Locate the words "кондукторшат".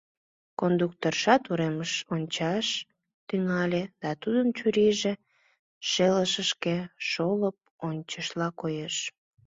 0.59-1.43